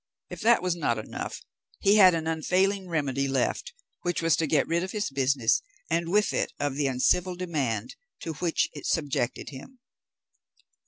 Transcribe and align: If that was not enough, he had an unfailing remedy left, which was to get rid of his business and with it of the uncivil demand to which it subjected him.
If 0.31 0.41
that 0.41 0.63
was 0.63 0.75
not 0.75 0.97
enough, 0.97 1.43
he 1.77 1.97
had 1.97 2.15
an 2.15 2.25
unfailing 2.25 2.87
remedy 2.87 3.27
left, 3.27 3.71
which 4.01 4.19
was 4.19 4.35
to 4.37 4.47
get 4.47 4.65
rid 4.65 4.81
of 4.81 4.93
his 4.93 5.11
business 5.11 5.61
and 5.91 6.09
with 6.09 6.33
it 6.33 6.51
of 6.59 6.73
the 6.75 6.87
uncivil 6.87 7.35
demand 7.35 7.95
to 8.21 8.33
which 8.33 8.67
it 8.73 8.87
subjected 8.87 9.51
him. 9.51 9.77